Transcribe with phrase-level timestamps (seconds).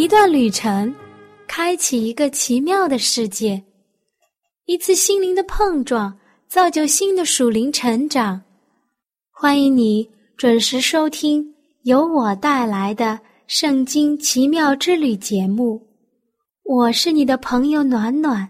[0.00, 0.94] 一段旅程，
[1.46, 3.62] 开启一个奇妙的世界；
[4.64, 6.18] 一次心灵的碰撞，
[6.48, 8.40] 造就新的属灵成长。
[9.30, 13.08] 欢迎你准时收听由我带来的
[13.46, 15.86] 《圣经奇妙之旅》节目。
[16.62, 18.48] 我是你的朋友暖暖。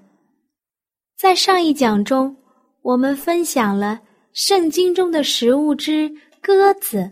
[1.18, 2.37] 在上一讲中，
[2.80, 4.01] 我们分享了
[4.32, 6.09] 圣经中的食物之
[6.40, 7.10] 鸽子。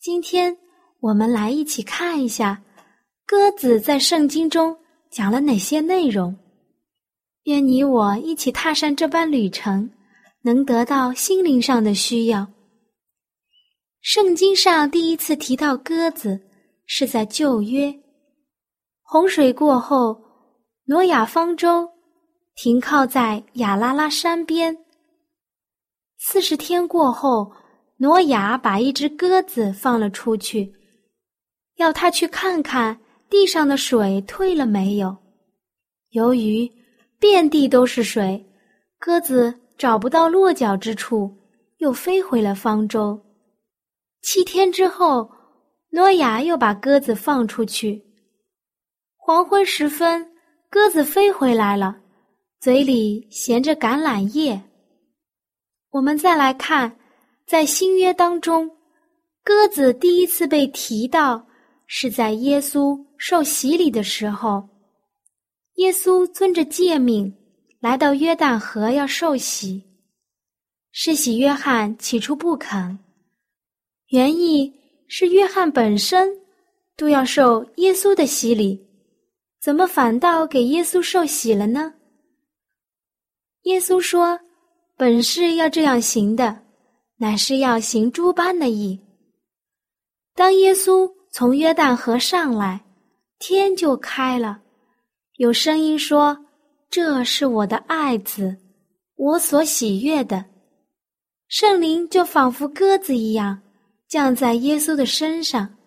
[0.00, 0.58] 今天，
[0.98, 2.60] 我们来一起看一下。
[3.30, 4.74] 鸽子在圣经中
[5.10, 6.34] 讲了哪些内容？
[7.42, 9.90] 愿你我一起踏上这般旅程，
[10.40, 12.48] 能得到心灵上的需要。
[14.00, 16.40] 圣经上第一次提到鸽子，
[16.86, 17.94] 是在旧约，
[19.02, 20.18] 洪水过后，
[20.86, 21.86] 挪亚方舟
[22.54, 24.74] 停靠在亚拉拉山边。
[26.16, 27.52] 四十天过后，
[27.98, 30.72] 挪亚把一只鸽子放了出去，
[31.76, 32.98] 要他去看看。
[33.30, 35.16] 地上的水退了没有？
[36.10, 36.70] 由于
[37.18, 38.42] 遍地都是水，
[38.98, 41.30] 鸽子找不到落脚之处，
[41.76, 43.20] 又飞回了方舟。
[44.22, 45.30] 七天之后，
[45.90, 48.02] 诺亚又把鸽子放出去。
[49.16, 50.26] 黄昏时分，
[50.70, 51.96] 鸽子飞回来了，
[52.60, 54.60] 嘴里衔着橄榄叶。
[55.90, 56.98] 我们再来看，
[57.46, 58.70] 在新约当中，
[59.44, 61.46] 鸽子第一次被提到。
[61.90, 64.68] 是在耶稣受洗礼的时候，
[65.76, 67.34] 耶稣遵着诫命
[67.80, 69.82] 来到约旦河要受洗，
[70.92, 72.98] 施洗约翰起初不肯，
[74.08, 74.70] 原意
[75.08, 76.28] 是约翰本身
[76.94, 78.86] 都要受耶稣的洗礼，
[79.58, 81.94] 怎么反倒给耶稣受洗了呢？
[83.62, 84.38] 耶稣说
[84.94, 86.66] ：“本是要这样行的，
[87.16, 89.00] 乃是要行诸般的义。”
[90.36, 91.17] 当耶稣。
[91.30, 92.80] 从约旦河上来，
[93.38, 94.60] 天就开了，
[95.36, 96.36] 有声音说
[96.90, 98.56] ：“这是我的爱子，
[99.16, 100.44] 我所喜悦的。”
[101.48, 103.60] 圣灵就仿佛鸽子一样，
[104.08, 105.77] 降在耶稣的身上。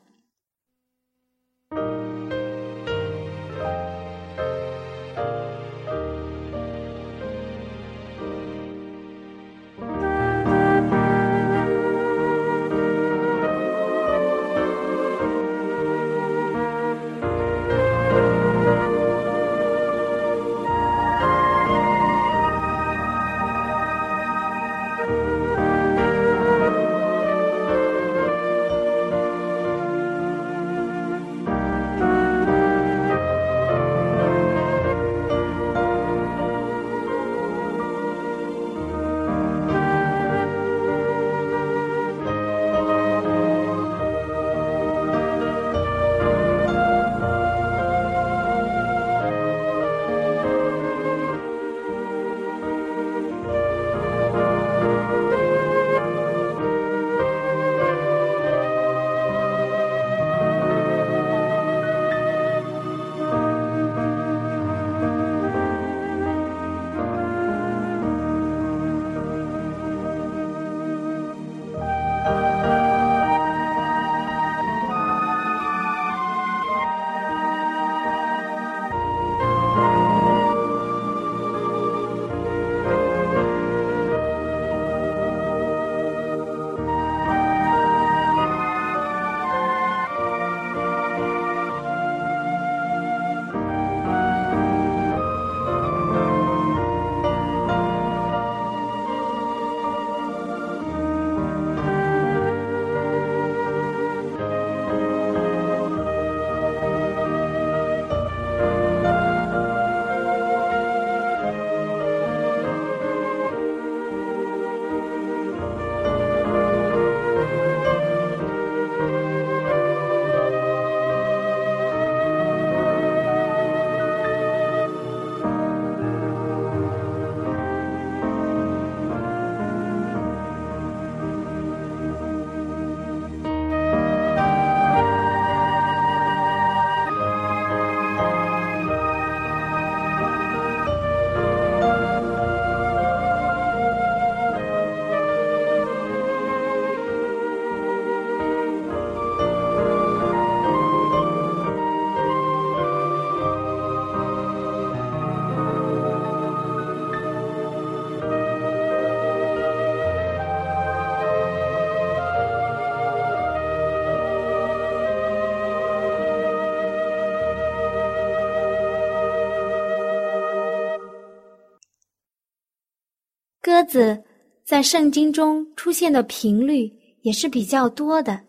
[173.91, 174.23] 子
[174.65, 176.89] 在圣经中出现的频率
[177.23, 178.39] 也是比较多的。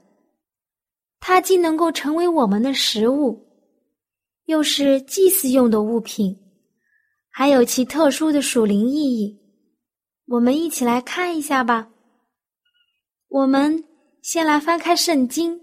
[1.19, 3.45] 它既能够成为我们的食物，
[4.45, 6.37] 又是祭祀用的物品，
[7.29, 9.37] 还有其特殊的属灵意义。
[10.27, 11.89] 我们一起来看一下吧。
[13.29, 13.85] 我们
[14.23, 15.61] 先来翻开圣经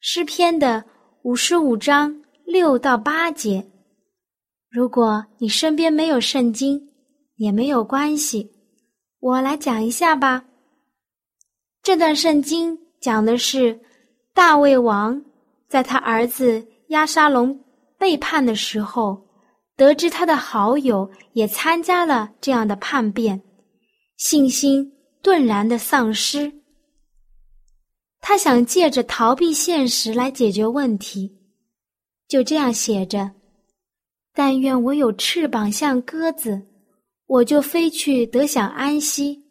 [0.00, 0.84] 诗篇的
[1.22, 3.64] 五十五章六到八节。
[4.70, 6.80] 如果你身边没有圣经，
[7.36, 8.50] 也没有关系，
[9.20, 10.44] 我来讲一下吧。
[11.82, 13.80] 这段圣经讲的是
[14.32, 15.24] 大卫王
[15.68, 17.64] 在他儿子押沙龙
[17.96, 19.26] 背叛的时候，
[19.76, 23.42] 得知他的好友也参加了这样的叛变，
[24.16, 26.52] 信心顿然的丧失。
[28.20, 31.36] 他想借着逃避现实来解决问题，
[32.28, 33.32] 就这样写着
[34.34, 36.66] ：“但愿我有翅膀像鸽子。”
[37.28, 39.44] 我就飞去得享安息，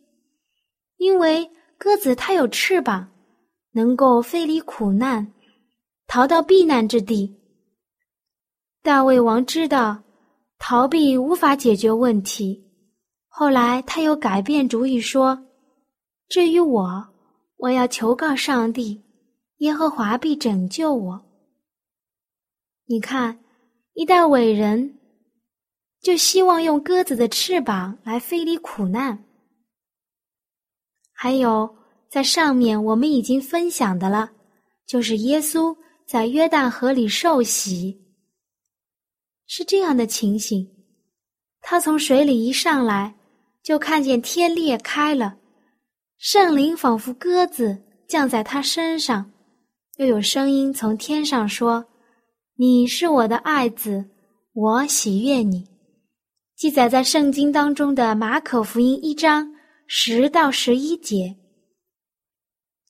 [0.98, 1.48] 因为
[1.78, 3.08] 鸽子它有翅膀，
[3.72, 5.32] 能够飞离苦难，
[6.08, 7.40] 逃到避难之地。
[8.82, 10.02] 大卫王知道
[10.58, 12.68] 逃避无法解决问题，
[13.28, 15.46] 后来他又改变主意说
[16.28, 17.08] ：“至于我，
[17.58, 19.04] 我要求告上帝，
[19.58, 21.26] 耶和华必拯救我。”
[22.90, 23.40] 你看，
[23.94, 24.97] 一代伟人。
[26.02, 29.26] 就希望用鸽子的翅膀来飞离苦难。
[31.12, 31.76] 还有，
[32.10, 34.32] 在上面我们已经分享的了，
[34.86, 38.00] 就是耶稣在约旦河里受洗，
[39.48, 40.70] 是这样的情形：
[41.62, 43.16] 他从水里一上来，
[43.64, 45.38] 就看见天裂开了，
[46.18, 49.32] 圣灵仿佛鸽子降在他身上，
[49.98, 51.84] 又有声音从天上说
[52.56, 54.06] ：“你是我的爱子，
[54.54, 55.68] 我喜悦你。”
[56.58, 59.54] 记载在圣经当中的马可福音一章
[59.86, 61.36] 十到十一节，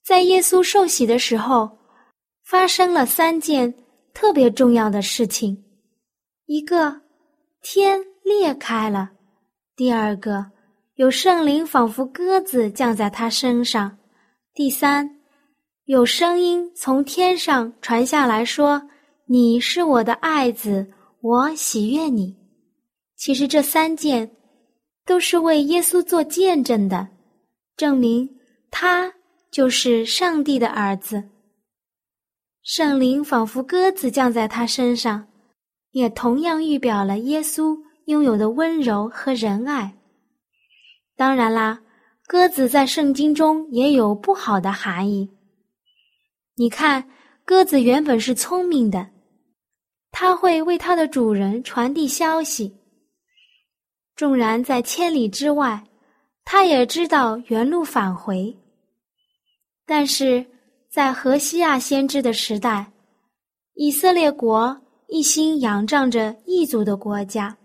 [0.06, 1.78] 在耶稣受洗的时候，
[2.46, 3.74] 发生了三件
[4.14, 5.66] 特别重要的事情：
[6.46, 7.02] 一个，
[7.62, 9.10] 天裂开了；
[9.76, 10.46] 第二个，
[10.96, 13.98] 有圣灵仿佛鸽子降在他身上；
[14.54, 15.20] 第三，
[15.84, 18.82] 有声音从天上传下来说
[19.28, 20.88] ：“你是我的爱子，
[21.20, 22.34] 我喜悦你。”
[23.18, 24.32] 其实这三件
[25.06, 27.08] 都是为耶稣做见证的，
[27.76, 28.30] 证明
[28.70, 29.12] 他
[29.50, 31.24] 就是上帝的儿子。
[32.62, 35.28] 圣灵仿佛鸽子降在他身上，
[35.92, 37.76] 也同样预表了耶稣
[38.06, 39.98] 拥有的温柔和仁爱。
[41.16, 41.82] 当然啦，
[42.28, 45.28] 鸽子在圣经中也有不好的含义。
[46.56, 47.10] 你看，
[47.44, 49.10] 鸽子原本是聪明的，
[50.12, 52.77] 它会为它的主人传递消息。
[54.18, 55.82] 纵然在千里之外，
[56.44, 58.58] 他也知道原路返回。
[59.86, 60.44] 但是
[60.90, 62.92] 在何西亚先知的时代，
[63.76, 64.76] 以色列国
[65.08, 67.56] 一心仰仗着异族的国家，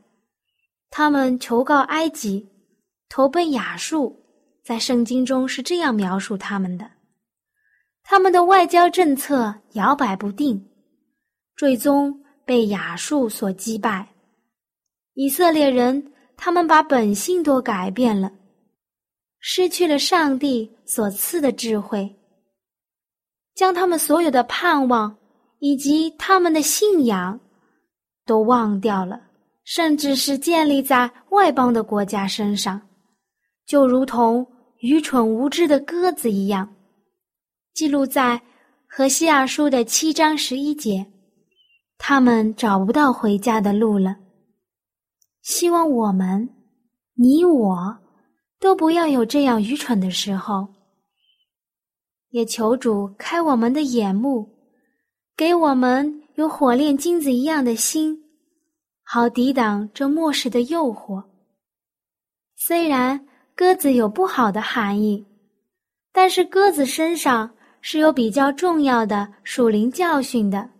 [0.90, 2.46] 他们求告埃及，
[3.08, 4.18] 投奔亚述。
[4.62, 6.88] 在圣经中是这样描述他们的：
[8.04, 10.68] 他们的外交政策摇摆不定，
[11.56, 14.06] 最终被亚述所击败。
[15.14, 16.11] 以色列人。
[16.44, 18.28] 他们把本性都改变了，
[19.38, 22.16] 失去了上帝所赐的智慧，
[23.54, 25.16] 将他们所有的盼望
[25.60, 27.38] 以及他们的信仰
[28.26, 29.20] 都忘掉了，
[29.62, 32.88] 甚至是建立在外邦的国家身上，
[33.64, 34.44] 就如同
[34.80, 36.68] 愚蠢无知的鸽子一样。
[37.72, 38.42] 记录在
[38.88, 41.06] 何西亚书的七章十一节，
[41.98, 44.16] 他们找不到回家的路了。
[45.42, 46.48] 希望我们，
[47.14, 47.98] 你我，
[48.60, 50.68] 都不要有这样愚蠢的时候。
[52.30, 54.48] 也求主开我们的眼目，
[55.36, 58.16] 给我们有火炼金子一样的心，
[59.02, 61.22] 好抵挡这末世的诱惑。
[62.54, 65.26] 虽然鸽子有不好的含义，
[66.12, 70.70] 但是鸽子身上是有比较重要的属灵教训的。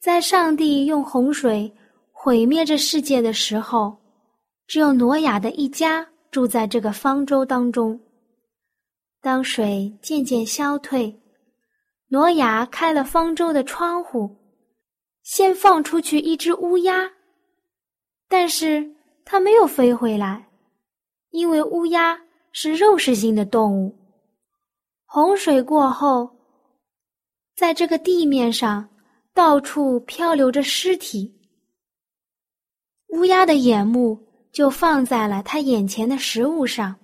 [0.00, 1.72] 在上帝用洪水。
[2.18, 3.96] 毁灭这世界的时候，
[4.66, 8.00] 只有挪亚的一家住在这个方舟当中。
[9.20, 11.20] 当水渐渐消退，
[12.08, 14.34] 挪亚开了方舟的窗户，
[15.22, 17.12] 先放出去一只乌鸦，
[18.28, 18.92] 但是
[19.24, 20.48] 它没有飞回来，
[21.30, 22.18] 因为乌鸦
[22.50, 23.94] 是肉食性的动物。
[25.04, 26.28] 洪水过后，
[27.54, 28.88] 在这个地面上
[29.32, 31.35] 到处漂流着尸体。
[33.16, 34.20] 乌鸦的眼目
[34.52, 36.94] 就放在了他眼前的食物上，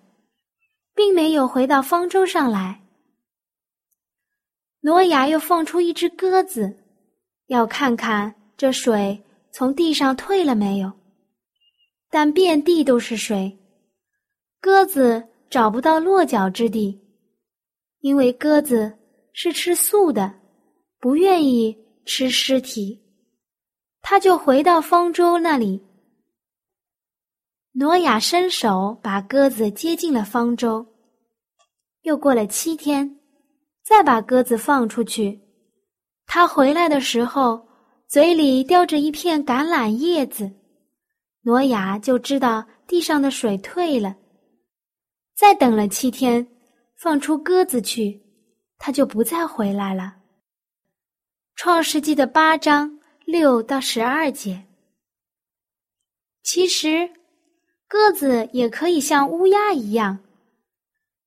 [0.95, 2.83] 并没有回到方舟上来。
[4.83, 6.77] 挪亚又放出一只鸽子，
[7.47, 10.93] 要看看这水从地上退了没有，
[12.11, 13.59] 但遍地都是水，
[14.61, 17.01] 鸽子找不到落脚之地，
[18.01, 18.99] 因为鸽子
[19.33, 20.31] 是吃素的，
[21.01, 23.01] 不愿意吃尸体。
[24.03, 25.83] 他就回到方舟那里。
[27.73, 30.87] 挪亚伸手把鸽子接进了方舟。
[32.03, 33.19] 又过了七天，
[33.83, 35.41] 再把鸽子放出去。
[36.27, 37.67] 他回来的时候，
[38.09, 40.51] 嘴里叼着一片橄榄叶子。
[41.43, 44.17] 挪亚就知道地上的水退了。
[45.35, 46.47] 再等了七天，
[46.97, 48.23] 放出鸽子去，
[48.79, 50.15] 他就不再回来了。
[51.55, 52.99] 创世纪的八章。
[53.25, 54.65] 六到十二节。
[56.43, 57.09] 其实，
[57.93, 60.19] 鸽子也可以像乌鸦一样，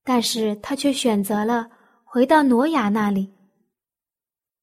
[0.02, 1.70] 但是他却选择了
[2.02, 3.32] 回到挪亚那里。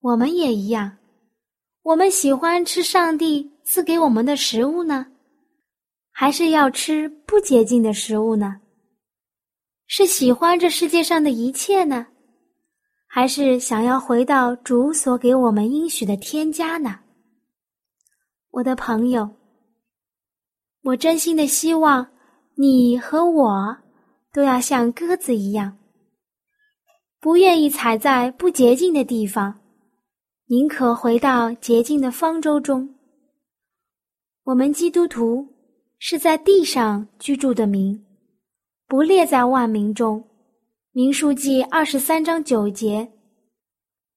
[0.01, 0.97] 我们也一样，
[1.81, 5.07] 我们喜欢吃上帝赐给我们的食物呢，
[6.11, 8.59] 还是要吃不洁净的食物呢？
[9.87, 12.05] 是喜欢这世界上的一切呢，
[13.07, 16.99] 还是想要回到主所给我们应许的天家呢？
[18.51, 19.33] 我的朋友，
[20.83, 22.05] 我真心的希望
[22.55, 23.77] 你和我
[24.33, 25.77] 都要像鸽子一样，
[27.21, 29.61] 不愿意踩在不洁净的地方，
[30.47, 32.93] 宁可回到洁净的方舟中。
[34.43, 35.47] 我们基督徒
[35.99, 38.05] 是在地上居住的民，
[38.87, 40.21] 不列在万民中。
[40.91, 43.09] 民数记二十三章九节，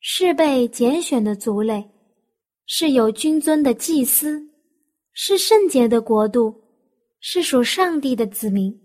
[0.01, 1.89] 是被拣选的族类。
[2.67, 4.45] 是有君尊的祭司，
[5.19, 6.55] 是圣洁的国度，
[7.21, 8.79] 是属上帝的子民。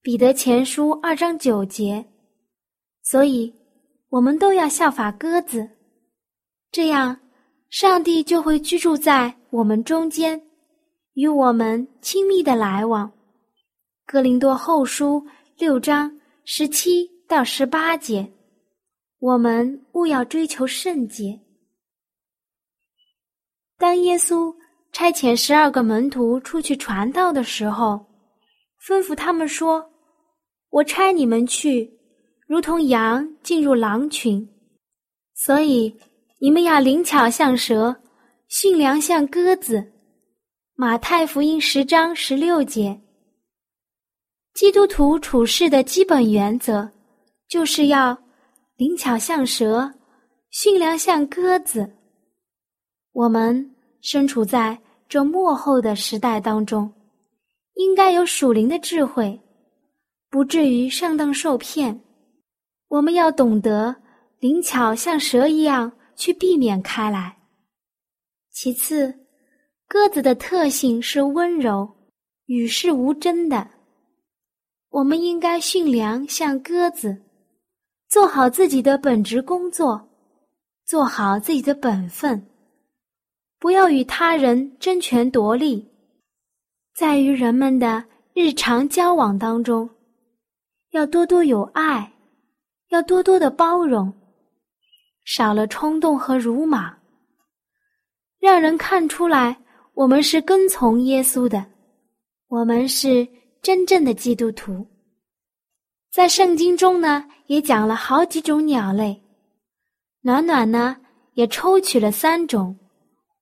[0.00, 2.02] 彼得前书二章九节，
[3.02, 3.54] 所以
[4.08, 5.68] 我们都要效法鸽子，
[6.72, 7.20] 这样
[7.68, 10.42] 上帝就会居住在我们中间，
[11.12, 13.12] 与我们亲密的来往。
[14.06, 15.22] 哥林多后书
[15.58, 18.32] 六章十七到十八节，
[19.18, 21.38] 我们务要追求圣洁。
[23.76, 24.54] 当耶稣
[24.92, 28.06] 差遣十二个门徒出去传道的时候，
[28.84, 29.90] 吩咐他们说
[30.70, 31.90] ：“我差你们去，
[32.46, 34.48] 如同羊进入狼群，
[35.34, 35.96] 所以
[36.40, 37.96] 你们要灵巧像蛇，
[38.48, 39.92] 驯良像鸽子。”
[40.74, 42.98] 马太福音十章十六节。
[44.54, 46.90] 基督徒处事的基本原则，
[47.48, 48.16] 就是要
[48.76, 49.92] 灵巧像蛇，
[50.50, 51.88] 驯良像鸽子。
[53.12, 54.78] 我们身处在
[55.08, 56.92] 这幕后的时代当中，
[57.74, 59.40] 应该有属灵的智慧，
[60.30, 62.00] 不至于上当受骗。
[62.88, 63.94] 我们要懂得
[64.38, 67.36] 灵巧像蛇一样去避免开来。
[68.50, 69.14] 其次，
[69.86, 71.88] 鸽子的特性是温柔、
[72.46, 73.70] 与世无争的。
[74.90, 77.22] 我们应该驯良像鸽子，
[78.08, 80.08] 做好自己的本职工作，
[80.84, 82.49] 做好自己的本分。
[83.60, 85.86] 不要与他人争权夺利，
[86.94, 88.02] 在于人们的
[88.32, 89.88] 日常交往当中，
[90.92, 92.10] 要多多有爱，
[92.88, 94.10] 要多多的包容，
[95.26, 96.98] 少了冲动和鲁莽，
[98.38, 99.54] 让人看出来
[99.92, 101.66] 我们是跟从耶稣的，
[102.48, 103.28] 我们是
[103.60, 104.86] 真正的基督徒。
[106.10, 109.22] 在圣经中呢，也讲了好几种鸟类，
[110.22, 110.96] 暖暖呢
[111.34, 112.74] 也抽取了三种。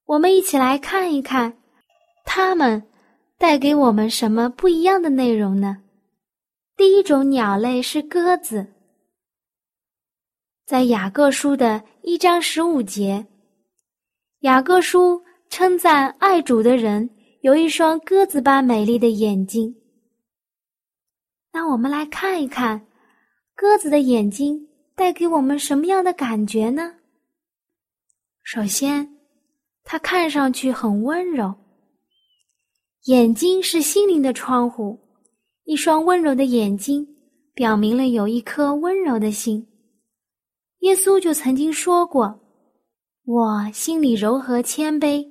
[0.09, 1.59] 我们一起来看一看，
[2.25, 2.83] 它们
[3.37, 5.83] 带给我们什么不一样的内容呢？
[6.79, 8.67] 第一种鸟类是鸽子，
[10.65, 13.27] 在雅各书的一章十五节，
[14.39, 17.11] 雅各书称赞爱主的人
[17.43, 19.77] 有一双鸽子般美丽的眼睛。
[21.53, 22.87] 那我们来看一看，
[23.55, 26.95] 鸽子的眼睛带给我们什么样的感觉呢？
[28.43, 29.18] 首先。
[29.91, 31.55] 它看上去很温柔，
[33.05, 35.01] 眼睛是心灵的窗户，
[35.65, 37.09] 一双温柔的眼睛
[37.55, 39.67] 表明了有一颗温柔的心。
[40.81, 42.39] 耶稣就曾经说过
[43.25, 45.27] ：“我心里柔和谦卑，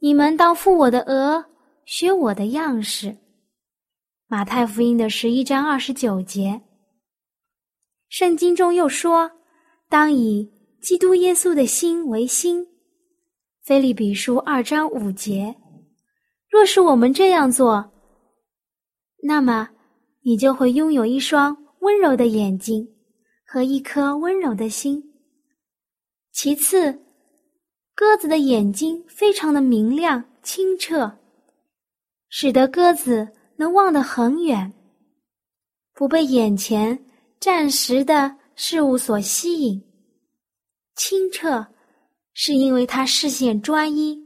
[0.00, 1.42] 你们当负我的额，
[1.86, 3.16] 学我的样式。”
[4.28, 6.60] 马太福音的十一章二十九节。
[8.10, 9.30] 圣经中又说
[9.88, 12.68] ：“当以基督耶稣的心为心。”
[13.66, 15.52] 菲利比书二章五节，
[16.48, 17.90] 若是我们这样做，
[19.24, 19.68] 那么
[20.22, 22.88] 你就会拥有一双温柔的眼睛
[23.44, 25.02] 和一颗温柔的心。
[26.30, 26.96] 其次，
[27.92, 31.18] 鸽子的眼睛非常的明亮清澈，
[32.28, 34.72] 使得鸽子能望得很远，
[35.92, 36.96] 不被眼前
[37.40, 39.82] 暂时的事物所吸引。
[40.94, 41.66] 清澈，
[42.38, 44.22] 是因为它视线专一，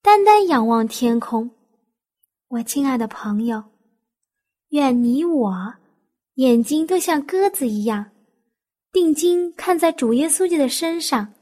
[0.00, 1.50] 单单仰望天空。
[2.46, 3.60] 我亲爱的朋友，
[4.68, 5.74] 愿你我
[6.34, 8.12] 眼睛都像鸽子一样，
[8.92, 11.34] 定睛看在主耶稣基的身上，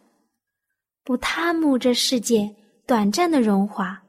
[1.04, 4.02] 不贪慕这世界短暂的荣华。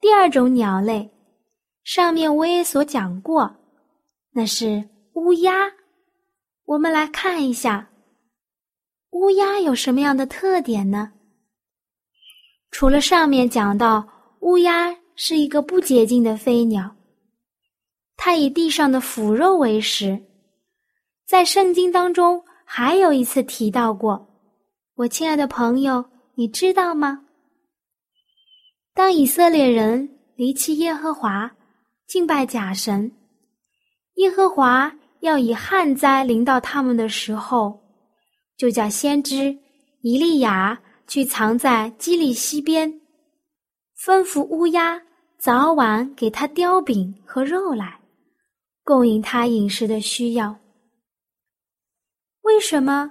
[0.00, 1.10] 第二种鸟类，
[1.84, 3.54] 上面我也所讲过，
[4.30, 5.70] 那是乌鸦。
[6.64, 7.89] 我们来看一下，
[9.10, 11.12] 乌鸦有什么样的特点呢？
[12.70, 14.08] 除了上面讲到
[14.40, 14.96] 乌鸦。
[15.22, 16.96] 是一个不洁净的飞鸟，
[18.16, 20.18] 它以地上的腐肉为食。
[21.26, 24.26] 在圣经当中还有一次提到过，
[24.94, 26.02] 我亲爱的朋友，
[26.36, 27.22] 你知道吗？
[28.94, 31.54] 当以色列人离弃耶和华，
[32.06, 33.12] 敬拜假神，
[34.14, 37.78] 耶和华要以旱灾临到他们的时候，
[38.60, 39.56] 就叫先知
[40.02, 43.00] 以利亚去藏在基利西边，
[43.98, 45.00] 吩咐乌鸦。
[45.38, 47.98] 早晚给他雕饼和肉来，
[48.84, 50.54] 供应他饮食的需要。
[52.42, 53.10] 为什么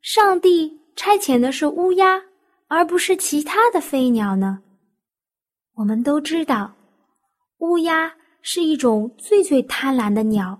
[0.00, 2.18] 上帝差遣的是乌鸦，
[2.68, 4.62] 而不是其他的飞鸟呢？
[5.74, 6.74] 我们都知道，
[7.58, 10.58] 乌鸦是一种最最贪婪的鸟，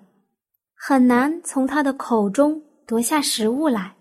[0.74, 3.95] 很难从它的口中夺下食物来。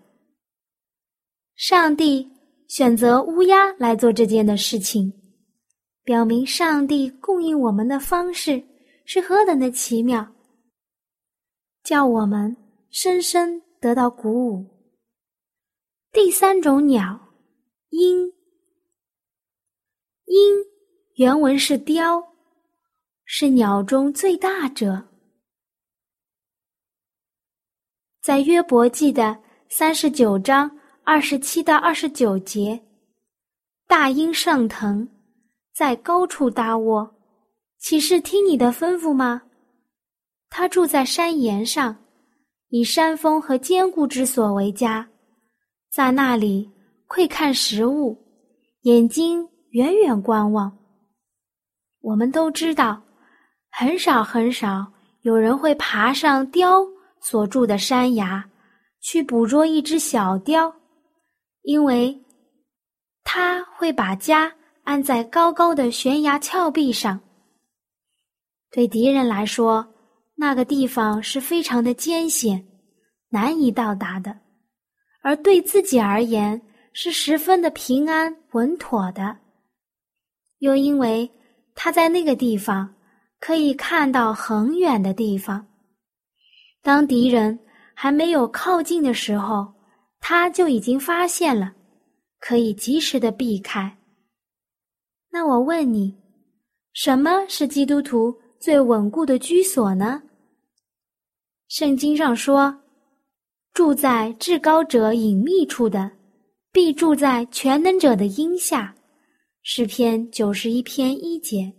[1.56, 2.30] 上帝
[2.68, 5.12] 选择乌鸦来做这件的事情。
[6.04, 8.62] 表明上帝供应我们的方式
[9.04, 10.34] 是何等的奇妙，
[11.82, 12.56] 叫我们
[12.90, 14.64] 深深得到鼓舞。
[16.12, 17.32] 第三种鸟，
[17.88, 18.32] 鹰。
[20.26, 20.64] 鹰
[21.14, 22.22] 原文是雕，
[23.24, 25.08] 是鸟中最大者。
[28.20, 30.75] 在约伯记的三十九章
[31.08, 32.82] 二十七到二十九节，
[33.86, 35.08] 大鹰上腾。
[35.72, 37.14] 在高处搭窝，
[37.78, 39.42] 岂是听你的吩咐吗？
[40.50, 41.96] 他住在山岩上，
[42.70, 45.08] 以山峰和坚固之所为家，
[45.92, 46.68] 在那里
[47.06, 48.18] 窥看食物，
[48.80, 50.76] 眼睛远远观望。
[52.00, 53.00] 我们都知道，
[53.70, 54.84] 很少很少
[55.22, 56.84] 有人会爬上雕
[57.20, 58.44] 所住的山崖，
[59.00, 60.74] 去捕捉一只小雕，
[61.66, 62.16] 因为
[63.22, 64.52] 他会把家。
[64.84, 67.20] 安在高高的悬崖峭壁上，
[68.70, 69.84] 对敌人来说，
[70.36, 72.64] 那个地方是非常的艰险，
[73.30, 74.30] 难以到达的；
[75.22, 79.36] 而对自己而言，是十分的平安稳妥的。
[80.60, 81.28] 又因为
[81.74, 82.94] 他在那个地方
[83.40, 85.66] 可以看到很远的地方，
[86.80, 87.58] 当敌人
[87.92, 89.66] 还没有靠近的时候，
[90.28, 91.72] 他就已经发现了，
[92.40, 93.96] 可以及时的避开。
[95.30, 96.16] 那我问你，
[96.94, 100.20] 什么是基督徒最稳固的居所呢？
[101.68, 102.76] 圣经上说
[103.72, 106.10] ：“住在至高者隐秘处的，
[106.72, 108.92] 必住在全能者的荫下。”
[109.62, 111.72] 诗篇九十一篇一节。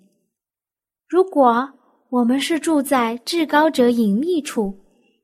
[1.05, 1.69] 如果
[2.07, 4.73] 我们是住在至高者隐秘处，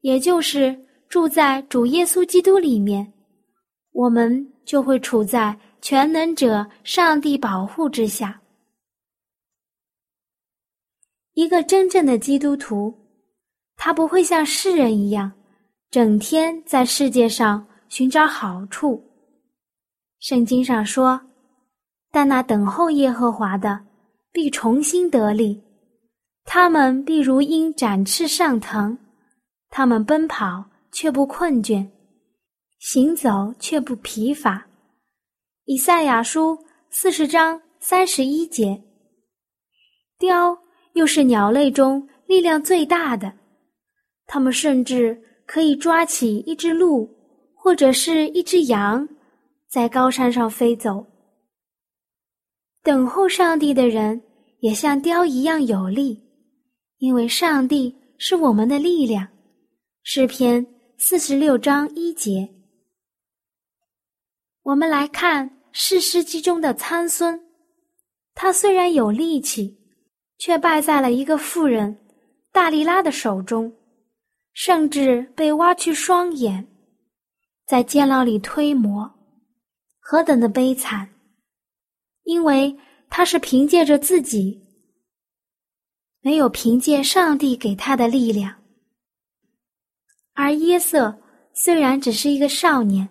[0.02, 0.78] 也就是
[1.14, 3.14] 住在主耶稣基督里面，
[3.92, 5.56] 我们就会处在。
[5.80, 8.42] 全能者上帝保护之下，
[11.36, 12.92] 一个真正的基督徒，
[13.76, 15.32] 他不会像世人一样，
[15.92, 19.00] 整天在世界上寻找好处。
[20.20, 21.22] 圣经上说
[22.10, 23.86] ：“但那等候耶和华的，
[24.32, 25.62] 必重新得力；
[26.44, 28.98] 他们必如鹰展翅上腾，
[29.70, 31.86] 他们奔跑却不困倦，
[32.80, 34.66] 行走却不疲乏。”
[35.66, 36.58] 以赛亚书
[36.90, 38.82] 四十章三十一节，
[40.20, 40.58] 雕
[40.94, 43.34] 又是鸟类中力量最大的，
[44.26, 47.10] 它们甚至可以抓起一只鹿
[47.56, 49.08] 或者是一只羊，
[49.70, 51.06] 在高山上飞走。
[52.84, 54.22] 等候上帝的人
[54.60, 56.22] 也像雕一样有力，
[56.98, 59.26] 因为上帝是我们的力量。
[60.04, 60.66] 诗篇
[60.98, 62.54] 四十六章一节。
[64.62, 67.42] 我们来看世师记中的参孙，
[68.34, 69.78] 他虽然有力气，
[70.38, 71.98] 却败在了一个妇人
[72.52, 73.76] 大力拉的手中，
[74.54, 76.68] 甚至被挖去双眼，
[77.66, 79.12] 在监牢里推磨，
[80.00, 81.10] 何等的悲惨！
[82.24, 82.78] 因为
[83.10, 84.64] 他是凭借着自己，
[86.22, 88.63] 没有凭借上帝给他的力量。
[90.36, 91.16] 而耶瑟
[91.54, 93.08] 虽然只是一个少年，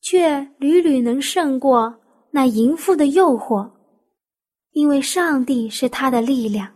[0.00, 1.92] 却屡屡能胜过
[2.30, 3.68] 那淫妇的诱惑，
[4.72, 6.72] 因为上帝是他的力量。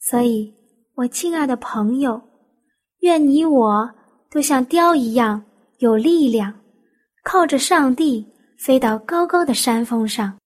[0.00, 0.52] 所以，
[0.94, 2.20] 我亲爱的朋友，
[3.00, 3.90] 愿你我
[4.30, 5.42] 都像雕一样
[5.78, 6.52] 有力量，
[7.22, 8.26] 靠着上帝
[8.58, 10.39] 飞到高高的山峰上。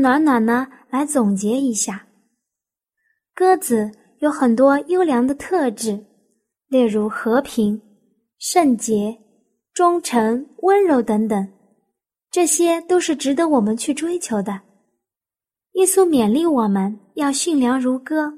[0.00, 0.66] 暖暖呢？
[0.90, 2.04] 来总结一下，
[3.32, 6.04] 鸽子有很多优良的特质，
[6.66, 7.80] 例如和平、
[8.38, 9.16] 圣洁、
[9.72, 11.48] 忠诚、温柔等等，
[12.28, 14.60] 这些都是值得我们去追求的。
[15.74, 18.32] 耶稣勉励我们要驯良如鸽，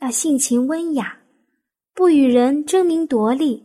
[0.00, 1.16] 要性情温雅，
[1.94, 3.64] 不与人争名夺利。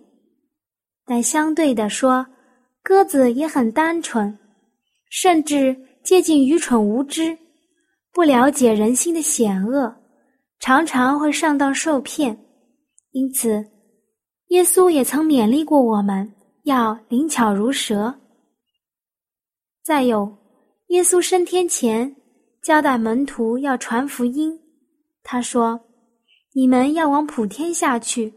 [1.04, 2.28] 但相对的说，
[2.84, 4.38] 鸽子也很单纯，
[5.10, 5.87] 甚至。
[6.08, 7.38] 接近愚蠢无知，
[8.14, 9.94] 不了解人心的险恶，
[10.58, 12.46] 常常会上当受骗。
[13.12, 13.62] 因此，
[14.48, 18.22] 耶稣也曾勉励过我们要灵巧如蛇。
[19.84, 20.34] 再有，
[20.88, 22.16] 耶稣升天前
[22.62, 24.58] 交代门徒要传福音，
[25.24, 25.78] 他说
[26.56, 28.34] ：“你们要往普天下去，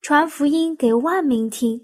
[0.00, 1.78] 传福音给万民听。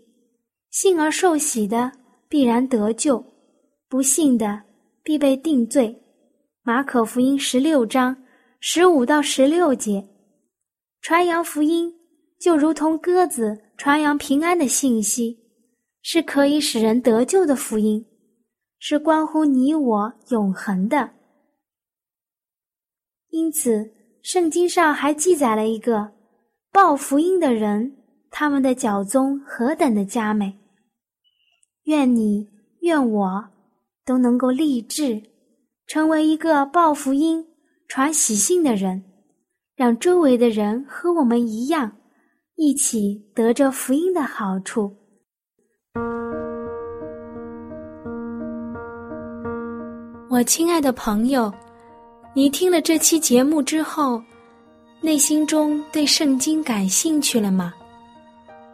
[0.71, 1.93] 信而受洗的
[2.27, 3.23] 必然得救，
[3.87, 4.63] 不信的。”
[5.11, 6.01] 必被定罪。
[6.63, 8.17] 马可福音十六章
[8.61, 10.07] 十五到十六节，
[11.01, 11.93] 传扬福音
[12.39, 15.37] 就如同鸽子传扬平安的信息，
[16.03, 18.07] 是可以使人得救的福音，
[18.79, 21.11] 是关乎你我永恒的。
[23.31, 23.91] 因此，
[24.23, 26.13] 圣经上还记载了一个
[26.71, 27.97] 报福音的人，
[28.31, 30.57] 他们的脚踪何等的佳美。
[31.87, 32.49] 愿你，
[32.83, 33.51] 愿我。
[34.05, 35.23] 都能够立志，
[35.87, 37.45] 成为一个报福音、
[37.89, 39.03] 传喜信的人，
[39.77, 41.91] 让周围的人和我们一样，
[42.57, 44.95] 一起得着福音的好处。
[50.29, 51.53] 我亲爱的朋友，
[52.35, 54.23] 你听了这期节目之后，
[55.01, 57.75] 内心中对圣经感兴趣了吗？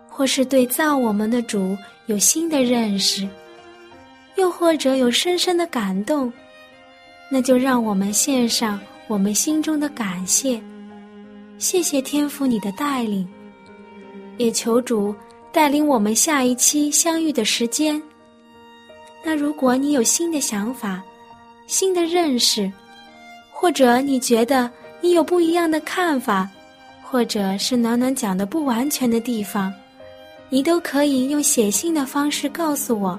[0.09, 3.29] 或是对造我们的主有新的认识？
[4.37, 6.33] 又或者有深深的感动，
[7.31, 10.61] 那就让我们献上我们心中的感谢，
[11.59, 13.27] 谢谢天父你的带领，
[14.37, 15.15] 也求主
[15.53, 18.01] 带领我们下一期相遇的时间。
[19.25, 21.03] 那如果你有新的想法、
[21.67, 22.71] 新的认识，
[23.51, 24.71] 或者你觉得
[25.01, 26.49] 你有不一样的看法，
[27.03, 29.73] 或者是暖暖讲的不完全的地方，
[30.51, 33.19] 你都可以用写信的方式告诉我。